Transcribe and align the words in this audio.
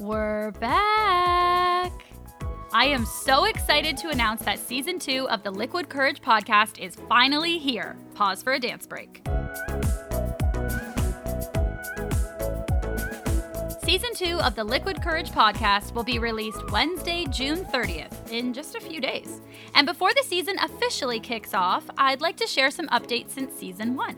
We're 0.00 0.52
back. 0.52 1.92
I 2.72 2.86
am 2.86 3.04
so 3.04 3.44
excited 3.44 3.98
to 3.98 4.08
announce 4.08 4.40
that 4.46 4.58
season 4.58 4.98
two 4.98 5.28
of 5.28 5.42
the 5.42 5.50
Liquid 5.50 5.90
Courage 5.90 6.22
podcast 6.22 6.78
is 6.78 6.96
finally 7.06 7.58
here. 7.58 7.98
Pause 8.14 8.42
for 8.42 8.52
a 8.54 8.58
dance 8.58 8.86
break. 8.86 9.20
Season 13.84 14.14
two 14.14 14.40
of 14.40 14.54
the 14.54 14.64
Liquid 14.64 15.02
Courage 15.02 15.32
podcast 15.32 15.92
will 15.92 16.04
be 16.04 16.18
released 16.18 16.70
Wednesday, 16.70 17.26
June 17.26 17.66
30th, 17.66 18.32
in 18.32 18.54
just 18.54 18.74
a 18.74 18.80
few 18.80 19.02
days. 19.02 19.42
And 19.74 19.86
before 19.86 20.14
the 20.14 20.24
season 20.26 20.56
officially 20.60 21.20
kicks 21.20 21.52
off, 21.52 21.84
I'd 21.98 22.22
like 22.22 22.38
to 22.38 22.46
share 22.46 22.70
some 22.70 22.88
updates 22.88 23.32
since 23.32 23.54
season 23.54 23.96
one. 23.96 24.16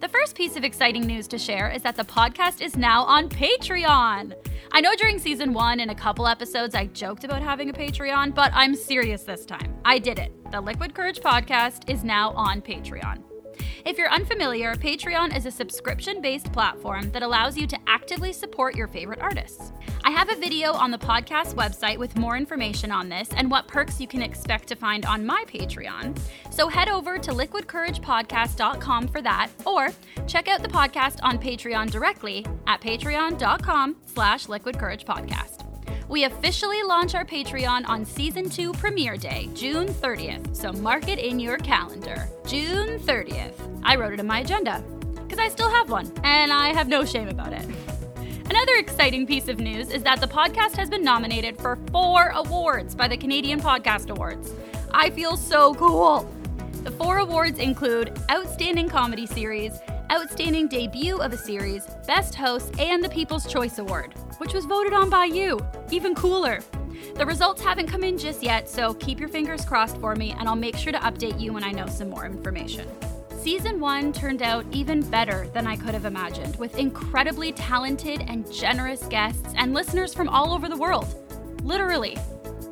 The 0.00 0.08
first 0.08 0.34
piece 0.34 0.56
of 0.56 0.64
exciting 0.64 1.02
news 1.02 1.28
to 1.28 1.36
share 1.36 1.68
is 1.68 1.82
that 1.82 1.96
the 1.96 2.04
podcast 2.04 2.62
is 2.62 2.74
now 2.74 3.02
on 3.02 3.28
Patreon. 3.28 4.34
I 4.72 4.80
know 4.80 4.94
during 4.94 5.18
season 5.18 5.52
one, 5.52 5.80
in 5.80 5.90
a 5.90 5.94
couple 5.94 6.28
episodes, 6.28 6.76
I 6.76 6.86
joked 6.86 7.24
about 7.24 7.42
having 7.42 7.70
a 7.70 7.72
Patreon, 7.72 8.34
but 8.34 8.52
I'm 8.54 8.76
serious 8.76 9.24
this 9.24 9.44
time. 9.44 9.74
I 9.84 9.98
did 9.98 10.20
it. 10.20 10.32
The 10.52 10.60
Liquid 10.60 10.94
Courage 10.94 11.20
podcast 11.20 11.90
is 11.90 12.04
now 12.04 12.30
on 12.32 12.62
Patreon. 12.62 13.29
If 13.84 13.96
you're 13.96 14.10
unfamiliar, 14.10 14.74
Patreon 14.74 15.36
is 15.36 15.46
a 15.46 15.50
subscription 15.50 16.20
based 16.20 16.52
platform 16.52 17.10
that 17.12 17.22
allows 17.22 17.56
you 17.56 17.66
to 17.66 17.78
actively 17.86 18.32
support 18.32 18.76
your 18.76 18.88
favorite 18.88 19.20
artists. 19.20 19.72
I 20.04 20.10
have 20.10 20.30
a 20.30 20.36
video 20.36 20.72
on 20.72 20.90
the 20.90 20.98
podcast 20.98 21.54
website 21.54 21.98
with 21.98 22.16
more 22.16 22.36
information 22.36 22.90
on 22.90 23.08
this 23.08 23.28
and 23.36 23.50
what 23.50 23.68
perks 23.68 24.00
you 24.00 24.06
can 24.06 24.22
expect 24.22 24.68
to 24.68 24.76
find 24.76 25.06
on 25.06 25.24
my 25.24 25.44
Patreon. 25.46 26.18
So 26.50 26.68
head 26.68 26.88
over 26.88 27.18
to 27.18 27.30
liquidcouragepodcast.com 27.30 29.08
for 29.08 29.22
that, 29.22 29.48
or 29.64 29.88
check 30.26 30.48
out 30.48 30.62
the 30.62 30.68
podcast 30.68 31.18
on 31.22 31.38
Patreon 31.38 31.90
directly 31.90 32.46
at 32.66 32.80
patreon.com 32.80 33.96
slash 34.06 34.46
liquidcouragepodcast. 34.46 35.59
We 36.10 36.24
officially 36.24 36.82
launch 36.82 37.14
our 37.14 37.24
Patreon 37.24 37.88
on 37.88 38.04
season 38.04 38.50
two 38.50 38.72
premiere 38.72 39.16
day, 39.16 39.48
June 39.54 39.86
30th, 39.86 40.56
so 40.56 40.72
mark 40.72 41.06
it 41.06 41.20
in 41.20 41.38
your 41.38 41.56
calendar. 41.58 42.28
June 42.44 42.98
30th. 42.98 43.54
I 43.84 43.94
wrote 43.94 44.14
it 44.14 44.18
in 44.18 44.26
my 44.26 44.40
agenda 44.40 44.82
because 45.22 45.38
I 45.38 45.48
still 45.48 45.70
have 45.70 45.88
one, 45.88 46.12
and 46.24 46.52
I 46.52 46.72
have 46.72 46.88
no 46.88 47.04
shame 47.04 47.28
about 47.28 47.52
it. 47.52 47.64
Another 48.46 48.74
exciting 48.78 49.24
piece 49.24 49.46
of 49.46 49.60
news 49.60 49.90
is 49.90 50.02
that 50.02 50.20
the 50.20 50.26
podcast 50.26 50.76
has 50.78 50.90
been 50.90 51.04
nominated 51.04 51.56
for 51.56 51.78
four 51.92 52.32
awards 52.34 52.96
by 52.96 53.06
the 53.06 53.16
Canadian 53.16 53.60
Podcast 53.60 54.10
Awards. 54.10 54.52
I 54.90 55.10
feel 55.10 55.36
so 55.36 55.74
cool. 55.74 56.28
The 56.82 56.90
four 56.90 57.18
awards 57.18 57.60
include 57.60 58.20
Outstanding 58.28 58.88
Comedy 58.88 59.26
Series, 59.26 59.74
Outstanding 60.10 60.66
Debut 60.66 61.18
of 61.18 61.32
a 61.32 61.36
Series, 61.36 61.86
Best 62.04 62.34
Host, 62.34 62.74
and 62.80 63.00
the 63.00 63.08
People's 63.08 63.46
Choice 63.46 63.78
Award, 63.78 64.12
which 64.38 64.52
was 64.52 64.64
voted 64.64 64.92
on 64.92 65.08
by 65.08 65.26
you. 65.26 65.64
Even 65.92 66.16
cooler. 66.16 66.58
The 67.14 67.24
results 67.24 67.62
haven't 67.62 67.86
come 67.86 68.02
in 68.02 68.18
just 68.18 68.42
yet, 68.42 68.68
so 68.68 68.94
keep 68.94 69.20
your 69.20 69.28
fingers 69.28 69.64
crossed 69.64 69.98
for 69.98 70.16
me, 70.16 70.34
and 70.36 70.48
I'll 70.48 70.56
make 70.56 70.76
sure 70.76 70.92
to 70.92 70.98
update 70.98 71.40
you 71.40 71.52
when 71.52 71.62
I 71.62 71.70
know 71.70 71.86
some 71.86 72.10
more 72.10 72.26
information. 72.26 72.88
Season 73.40 73.78
1 73.78 74.12
turned 74.12 74.42
out 74.42 74.66
even 74.72 75.00
better 75.00 75.46
than 75.54 75.68
I 75.68 75.76
could 75.76 75.94
have 75.94 76.06
imagined, 76.06 76.56
with 76.56 76.76
incredibly 76.76 77.52
talented 77.52 78.22
and 78.26 78.52
generous 78.52 79.04
guests 79.04 79.54
and 79.56 79.72
listeners 79.74 80.12
from 80.12 80.28
all 80.28 80.52
over 80.52 80.68
the 80.68 80.76
world. 80.76 81.06
Literally. 81.62 82.18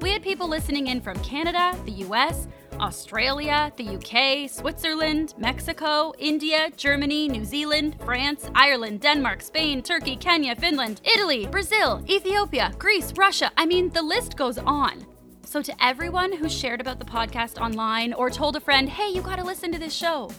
We 0.00 0.10
had 0.10 0.22
people 0.22 0.48
listening 0.48 0.88
in 0.88 1.00
from 1.00 1.16
Canada, 1.20 1.78
the 1.84 2.04
US, 2.08 2.48
Australia, 2.80 3.72
the 3.76 3.96
UK, 3.96 4.50
Switzerland, 4.50 5.34
Mexico, 5.38 6.12
India, 6.18 6.70
Germany, 6.76 7.28
New 7.28 7.44
Zealand, 7.44 7.96
France, 8.04 8.48
Ireland, 8.54 9.00
Denmark, 9.00 9.42
Spain, 9.42 9.82
Turkey, 9.82 10.16
Kenya, 10.16 10.54
Finland, 10.56 11.00
Italy, 11.04 11.46
Brazil, 11.46 12.04
Ethiopia, 12.08 12.72
Greece, 12.78 13.12
Russia. 13.16 13.50
I 13.56 13.66
mean, 13.66 13.90
the 13.90 14.02
list 14.02 14.36
goes 14.36 14.58
on. 14.58 15.06
So, 15.44 15.62
to 15.62 15.84
everyone 15.84 16.32
who 16.32 16.48
shared 16.48 16.80
about 16.80 16.98
the 16.98 17.04
podcast 17.04 17.60
online 17.60 18.12
or 18.12 18.30
told 18.30 18.56
a 18.56 18.60
friend, 18.60 18.88
hey, 18.88 19.10
you 19.10 19.22
gotta 19.22 19.44
listen 19.44 19.72
to 19.72 19.78
this 19.78 19.94
show, 19.94 20.30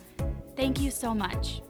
thank 0.56 0.80
you 0.80 0.92
so 0.92 1.14
much. 1.14 1.62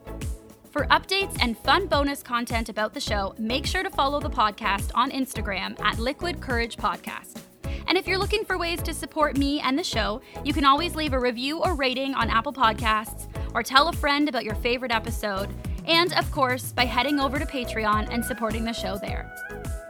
For 0.70 0.86
updates 0.86 1.36
and 1.40 1.58
fun 1.58 1.86
bonus 1.88 2.22
content 2.22 2.68
about 2.68 2.94
the 2.94 3.00
show, 3.00 3.34
make 3.38 3.66
sure 3.66 3.82
to 3.82 3.90
follow 3.90 4.20
the 4.20 4.30
podcast 4.30 4.92
on 4.94 5.10
Instagram 5.10 5.78
at 5.80 5.98
Liquid 5.98 6.40
Courage 6.40 6.76
Podcast. 6.76 7.49
And 7.90 7.98
if 7.98 8.06
you're 8.06 8.18
looking 8.18 8.44
for 8.44 8.56
ways 8.56 8.80
to 8.82 8.94
support 8.94 9.36
me 9.36 9.58
and 9.58 9.76
the 9.76 9.82
show, 9.82 10.20
you 10.44 10.52
can 10.52 10.64
always 10.64 10.94
leave 10.94 11.12
a 11.12 11.18
review 11.18 11.58
or 11.58 11.74
rating 11.74 12.14
on 12.14 12.30
Apple 12.30 12.52
Podcasts 12.52 13.26
or 13.52 13.64
tell 13.64 13.88
a 13.88 13.92
friend 13.92 14.28
about 14.28 14.44
your 14.44 14.54
favorite 14.54 14.92
episode. 14.92 15.52
And 15.86 16.12
of 16.12 16.30
course, 16.30 16.70
by 16.70 16.84
heading 16.84 17.18
over 17.18 17.40
to 17.40 17.44
Patreon 17.44 18.06
and 18.12 18.24
supporting 18.24 18.64
the 18.64 18.72
show 18.72 18.96
there. 18.96 19.34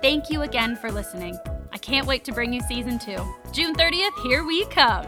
Thank 0.00 0.30
you 0.30 0.40
again 0.42 0.76
for 0.76 0.90
listening. 0.90 1.38
I 1.74 1.76
can't 1.76 2.06
wait 2.06 2.24
to 2.24 2.32
bring 2.32 2.54
you 2.54 2.62
season 2.62 2.98
two. 2.98 3.18
June 3.52 3.74
30th, 3.74 4.22
here 4.22 4.44
we 4.44 4.64
come. 4.68 5.04